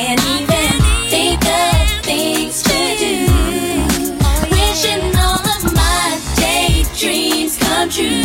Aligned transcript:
can't 0.00 0.20
even 0.40 0.72
think 1.10 1.44
of 1.44 1.88
things 2.02 2.62
to 2.62 2.78
do. 3.04 3.16
Wishing 4.50 5.04
all 5.16 5.44
of 5.54 5.62
my 5.74 6.18
daydreams 6.36 7.58
come 7.58 7.88
true. 7.90 8.24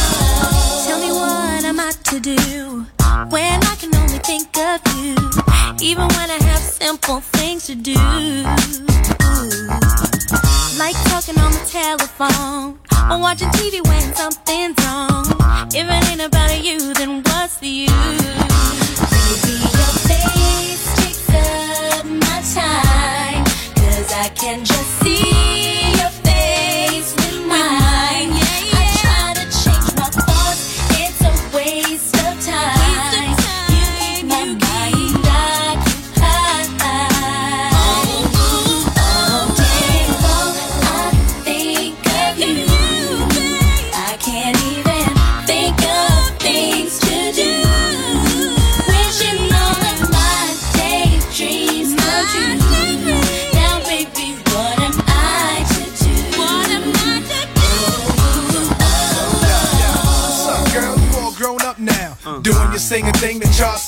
oh. 0.42 0.84
Tell 0.86 1.00
me 1.00 1.10
what 1.12 1.64
am 1.64 1.80
I 1.80 1.92
to 2.10 2.20
do 2.20 2.86
when 3.30 3.58
I 3.64 3.74
can 3.80 3.94
only 3.96 4.18
think 4.18 4.54
of 4.58 4.80
you, 4.98 5.14
even 5.80 6.06
when 6.08 6.28
I 6.30 6.38
have 6.50 6.60
simple 6.60 7.20
things 7.20 7.66
to 7.68 7.74
do. 7.74 7.94
Like 10.76 10.96
talking 11.08 11.38
on 11.38 11.52
the 11.52 11.64
telephone 11.70 12.83
or 13.10 13.18
watching 13.20 13.48
TV 13.48 13.86
when 13.86 14.14
something's 14.14 14.76
wrong. 14.84 15.24
If 15.72 15.86
it 15.88 16.10
ain't 16.10 16.20
about 16.20 16.33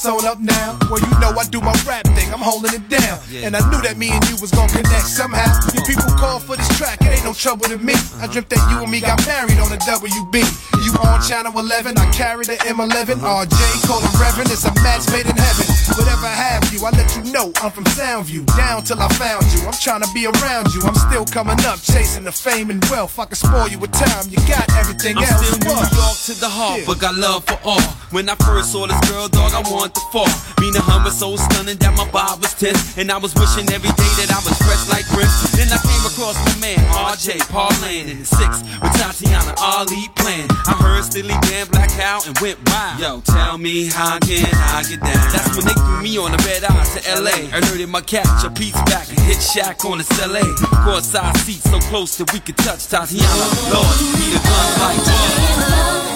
the 0.06 0.28
up 0.30 0.38
now. 0.40 0.78
Well, 0.88 1.00
you 1.00 1.18
know 1.18 1.30
I 1.36 1.44
do 1.50 1.60
my 1.60 1.74
rap 1.86 2.05
holding 2.46 2.70
it 2.78 2.86
down. 2.86 3.18
And 3.42 3.58
I 3.58 3.62
knew 3.74 3.82
that 3.82 3.98
me 3.98 4.14
and 4.14 4.22
you 4.30 4.38
was 4.38 4.54
gonna 4.54 4.70
connect 4.70 5.10
somehow. 5.10 5.50
Your 5.74 5.82
people 5.82 6.06
call 6.14 6.38
for 6.38 6.54
this 6.54 6.70
track, 6.78 7.02
it 7.02 7.10
ain't 7.18 7.26
no 7.26 7.34
trouble 7.34 7.66
to 7.66 7.78
me. 7.82 7.98
Uh-huh. 7.98 8.22
I 8.22 8.26
dreamt 8.30 8.48
that 8.54 8.62
you 8.70 8.86
and 8.86 8.90
me 8.90 9.02
got 9.02 9.18
married 9.26 9.58
on 9.58 9.74
the 9.74 9.80
WB. 9.82 10.46
You 10.86 10.94
on 11.02 11.18
channel 11.26 11.50
11, 11.58 11.98
I 11.98 12.06
carry 12.14 12.46
the 12.46 12.54
M11. 12.70 13.18
RJ, 13.18 13.58
call 13.90 13.98
him 13.98 14.14
Reverend, 14.22 14.54
it's 14.54 14.62
a 14.62 14.70
match 14.86 15.10
made 15.10 15.26
in 15.26 15.34
heaven. 15.34 15.66
Whatever 15.98 16.30
have 16.30 16.62
you, 16.70 16.78
I 16.86 16.90
let 16.94 17.10
you 17.18 17.26
know 17.34 17.50
I'm 17.58 17.74
from 17.74 17.84
Soundview. 17.98 18.46
Down 18.54 18.84
till 18.86 19.02
I 19.02 19.08
found 19.18 19.42
you, 19.50 19.66
I'm 19.66 19.74
trying 19.82 20.06
to 20.06 20.10
be 20.14 20.30
around 20.30 20.70
you. 20.70 20.86
I'm 20.86 20.94
still 20.94 21.26
coming 21.26 21.58
up, 21.66 21.82
chasing 21.82 22.22
the 22.22 22.30
fame 22.32 22.70
and 22.70 22.78
wealth. 22.86 23.18
I 23.18 23.24
can 23.26 23.34
spoil 23.34 23.66
you 23.66 23.78
with 23.82 23.90
time, 23.90 24.30
you 24.30 24.38
got 24.46 24.70
everything 24.78 25.18
I'm 25.18 25.24
else. 25.26 25.42
still 25.50 25.58
New? 25.66 25.74
York 25.74 26.16
to 26.30 26.34
the 26.38 26.48
heart, 26.48 26.78
Yeah. 26.80 26.86
but 26.86 27.00
got 27.02 27.14
love 27.18 27.42
for 27.44 27.58
all. 27.66 27.82
When 28.14 28.28
I 28.30 28.36
first 28.46 28.70
saw 28.70 28.86
this 28.86 29.00
girl, 29.10 29.26
dog, 29.26 29.50
I 29.52 29.62
wanted 29.66 29.94
to 29.98 30.04
fall. 30.14 30.30
Being 30.62 30.76
a 30.76 30.80
hum 30.80 31.02
was 31.04 31.18
so 31.18 31.34
stunning 31.36 31.76
that 31.82 31.92
my 31.96 32.06
vibe 32.36 32.42
was 32.42 32.54
tense. 32.54 32.98
And 32.98 33.10
I 33.10 33.18
was 33.18 33.34
wishing 33.34 33.68
every 33.72 33.90
day 33.90 34.12
that 34.20 34.30
I 34.32 34.40
was 34.44 34.56
fresh 34.58 34.88
like 34.88 35.06
Prince. 35.06 35.52
Then 35.56 35.68
I 35.72 35.78
came 35.80 36.04
across 36.06 36.36
my 36.44 36.56
man, 36.60 36.78
RJ, 36.92 37.40
Paul 37.50 37.70
Lane, 37.82 38.08
in 38.08 38.18
the 38.20 38.24
six 38.24 38.62
with 38.80 38.92
Tatyana 38.96 39.54
Ali 39.58 40.08
playing. 40.16 40.48
I 40.50 40.74
heard 40.80 41.04
Steely 41.04 41.34
Dan 41.48 41.66
Black 41.68 41.90
Cow 41.90 42.20
and 42.26 42.36
went 42.38 42.58
wild. 42.70 43.00
Yo, 43.00 43.20
tell 43.20 43.58
me 43.58 43.86
how 43.86 44.18
can 44.18 44.46
I 44.52 44.84
get 44.88 45.00
down? 45.00 45.26
That's 45.32 45.56
when 45.56 45.66
they 45.66 45.74
threw 45.74 46.02
me 46.02 46.18
on 46.18 46.32
the 46.32 46.40
red 46.44 46.64
eye 46.64 46.84
to 46.96 47.20
LA. 47.20 47.36
Alerted 47.56 47.88
my 47.88 48.00
catch, 48.00 48.44
a 48.44 48.50
piece 48.50 48.78
back, 48.86 49.08
and 49.08 49.20
hit 49.20 49.38
Shaq 49.38 49.84
on 49.88 49.98
the 49.98 50.06
LA. 50.26 50.44
Courtside 50.84 51.36
seats 51.38 51.70
so 51.70 51.78
close 51.88 52.16
that 52.18 52.32
we 52.32 52.40
could 52.40 52.56
touch 52.58 52.88
Tatyana. 52.88 53.46
Lord, 53.72 53.96
need 54.16 54.36
a 54.36 54.40
gun 54.42 54.68
like 54.80 55.00
what? 55.06 56.15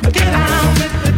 Get 0.00 0.22
out. 0.28 0.78
with 0.78 1.04
the 1.04 1.17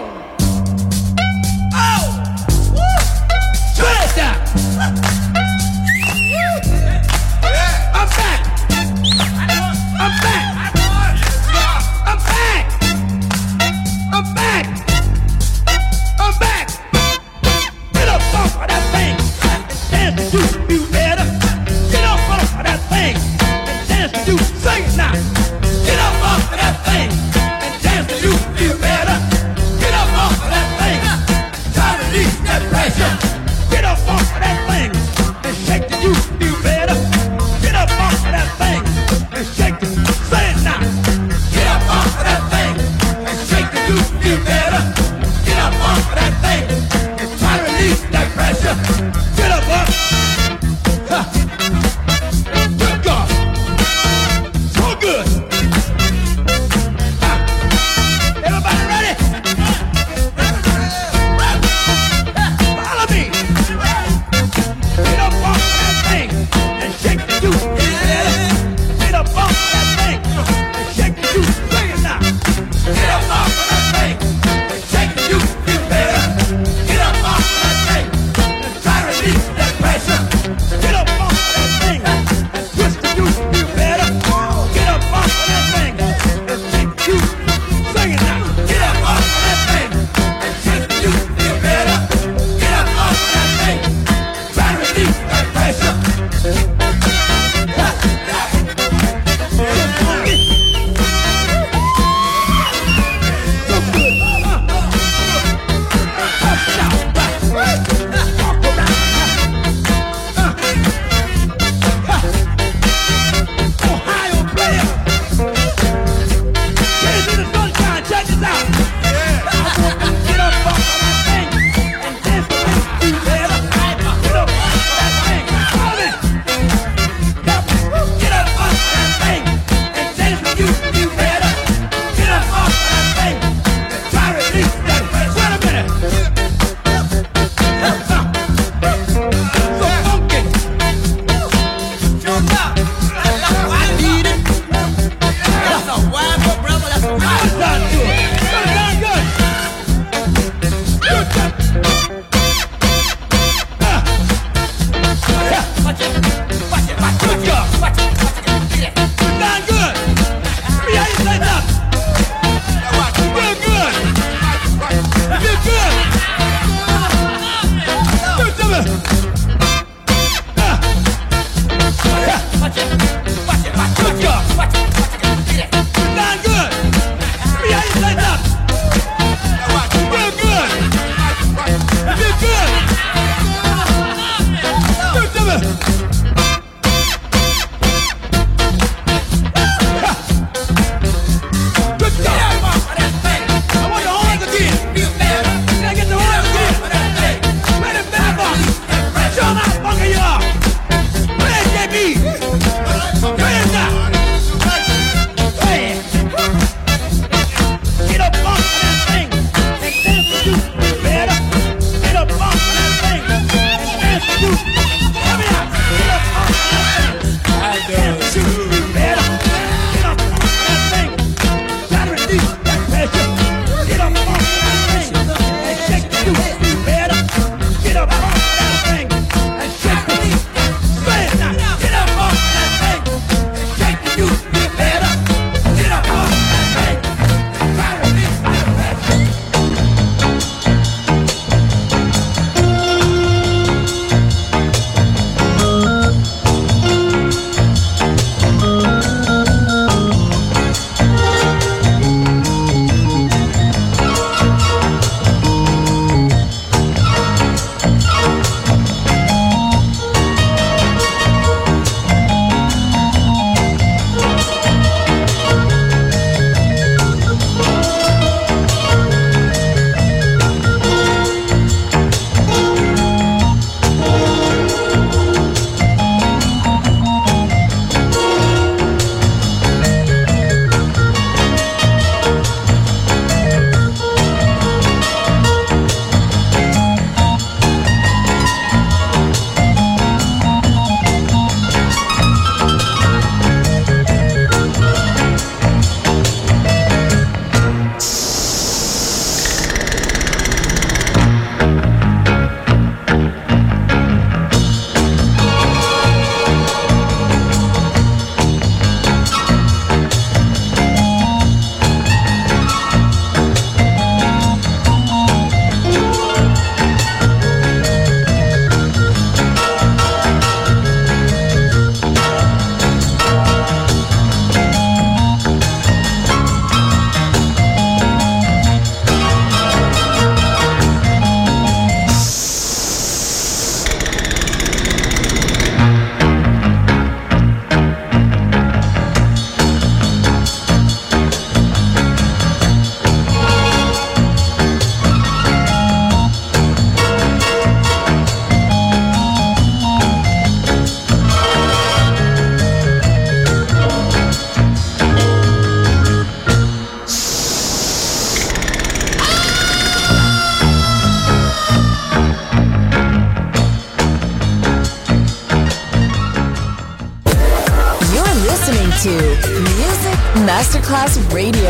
Radio. 371.33 371.60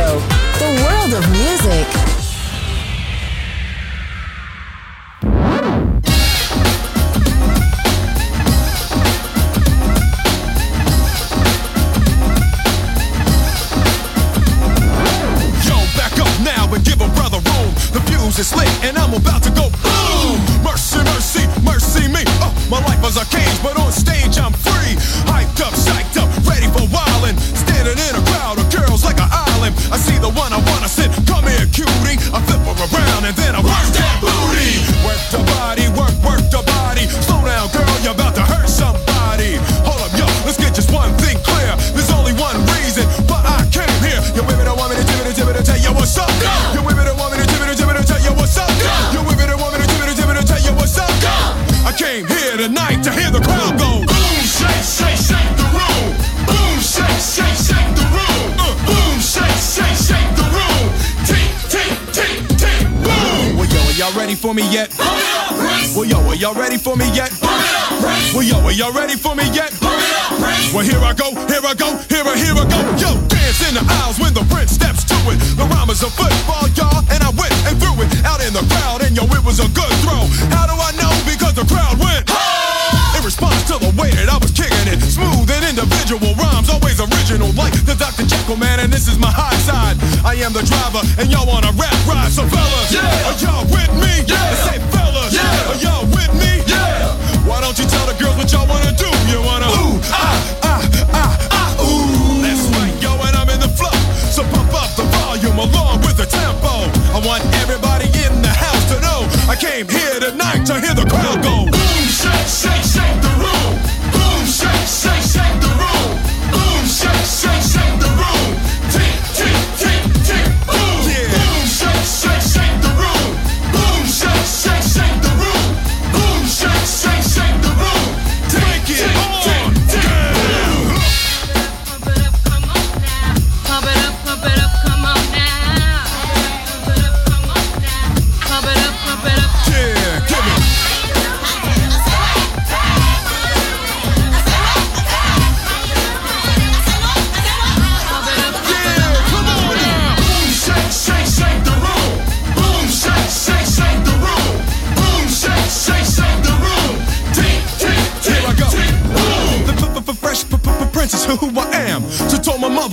knuckle 88.42 88.58
man, 88.58 88.80
and 88.80 88.92
this 88.92 89.08
is 89.08 89.18
my 89.20 89.30
hot 89.30 89.54
side. 89.62 89.98
I 90.26 90.34
am 90.42 90.54
the 90.54 90.66
driver, 90.66 91.02
and 91.22 91.30
y'all 91.30 91.46
want 91.46 91.66
a 91.66 91.74
rap 91.78 91.94
ride. 92.08 92.32
So 92.32 92.44
fellas, 92.48 92.90
yeah. 92.90 93.30
are 93.30 93.38
y'all 93.38 93.66
with 93.70 93.92
me? 94.02 94.26
Yeah. 94.26 94.66
Say 94.66 94.78
fellas, 94.90 95.34
yeah. 95.34 95.70
are 95.70 95.78
y'all 95.78 96.06
with 96.10 96.32
me? 96.34 96.66
Yeah. 96.66 97.14
Why 97.46 97.62
don't 97.62 97.78
you 97.78 97.86
tell 97.86 98.06
the 98.10 98.18
girls 98.18 98.38
what 98.38 98.50
y'all 98.52 98.68
wanna 98.68 98.94
do? 98.98 99.10
You 99.30 99.42
wanna 99.46 99.70
ooh 99.78 100.02
ah, 100.10 100.42
ah 100.64 100.82
ah 101.14 101.14
ah 101.14 101.34
ah 101.52 101.86
ooh. 101.86 102.42
That's 102.42 102.66
right, 102.74 102.96
yo, 103.02 103.14
and 103.22 103.36
I'm 103.38 103.50
in 103.50 103.60
the 103.62 103.70
flow. 103.70 103.94
So 104.34 104.42
pump 104.50 104.74
up 104.74 104.90
the 104.98 105.06
volume 105.22 105.60
along 105.60 106.02
with 106.02 106.18
the 106.18 106.26
tempo. 106.26 106.90
I 107.14 107.22
want 107.22 107.46
everybody 107.62 108.10
in 108.26 108.42
the 108.42 108.54
house 108.54 108.86
to 108.90 108.98
know 109.06 109.28
I 109.46 109.56
came 109.56 109.86
here 109.86 110.18
tonight 110.18 110.66
to 110.66 110.80
hear 110.82 110.96
the 110.96 111.06
crowd. 111.06 111.41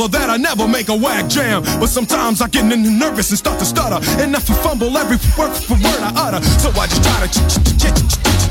that 0.07 0.31
I 0.31 0.37
never 0.37 0.69
make 0.69 0.89
a 0.89 0.95
whack 0.95 1.27
jam. 1.29 1.63
But 1.81 1.89
sometimes 1.89 2.41
I 2.41 2.47
get 2.47 2.65
nervous 2.65 3.31
and 3.31 3.39
start 3.39 3.59
to 3.59 3.65
stutter. 3.65 3.99
And 4.23 4.37
I 4.37 4.39
I 4.39 4.55
fumble 4.63 4.97
every 4.97 5.19
word 5.35 5.51
for 5.51 5.75
word 5.75 5.99
I 5.99 6.15
utter. 6.15 6.41
So 6.63 6.71
I 6.79 6.87
just 6.87 7.03
try 7.03 7.27
to 7.27 7.29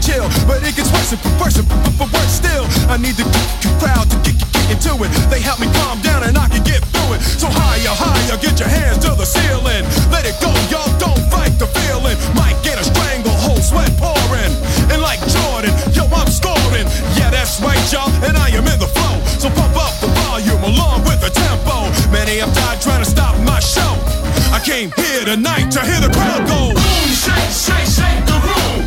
chill. 0.04 0.28
But 0.44 0.60
it 0.68 0.76
gets 0.76 0.92
worse 0.92 1.16
and 1.16 1.22
worse 1.40 1.56
and 1.56 1.68
worse 2.00 2.34
still. 2.36 2.68
I 2.92 3.00
need 3.00 3.16
the 3.16 3.24
crowd 3.80 4.12
to 4.12 4.18
get 4.28 4.36
into 4.68 4.92
it. 5.00 5.10
They 5.32 5.40
help 5.40 5.64
me 5.64 5.72
calm 5.80 6.04
down 6.04 6.28
and 6.28 6.36
I 6.38 6.52
can 6.52 6.64
get 6.68 6.84
through 6.92 7.16
it. 7.16 7.22
So 7.24 7.48
higher, 7.48 7.96
higher, 7.96 8.36
get 8.44 8.60
your 8.60 8.68
hands 8.68 9.00
to 9.08 9.16
the 9.16 9.24
ceiling. 9.24 9.88
Let 10.12 10.28
it 10.28 10.36
go, 10.44 10.52
y'all. 10.68 10.92
Don't 11.00 11.24
fight 11.32 11.56
the 11.56 11.72
feeling. 11.88 12.20
Might 12.36 12.60
get 12.68 12.76
a 12.76 12.84
stranglehold, 12.84 13.64
sweat 13.64 13.92
pouring. 13.96 14.52
And 14.92 15.00
like 15.00 15.24
Jordan, 15.32 15.72
yo, 15.96 16.04
I'm 16.12 16.28
scoring. 16.28 16.88
Yeah, 17.16 17.32
that's 17.32 17.64
right, 17.64 17.80
y'all. 17.96 18.12
And 18.28 18.36
I 18.36 18.52
am 18.52 18.68
in 18.68 18.80
the 18.80 18.92
flow. 18.92 19.16
So 19.40 19.48
pump 19.56 19.80
up 19.80 19.96
the 20.04 20.17
along 20.68 21.04
with 21.04 21.20
the 21.22 21.30
tempo. 21.30 21.88
Many 22.12 22.40
have 22.40 22.54
died 22.54 22.82
trying 22.82 23.04
to 23.04 23.10
stop 23.10 23.36
my 23.44 23.60
show. 23.60 23.94
I 24.52 24.60
came 24.64 24.92
here 24.96 25.26
tonight 25.26 25.72
to 25.72 25.82
hear 25.82 26.00
the 26.02 26.12
crowd 26.12 26.44
go. 26.48 26.74
Boom, 26.76 27.10
shake, 27.24 27.52
shake, 27.52 27.88
shake 27.88 28.22
the 28.28 28.38
room. 28.44 28.87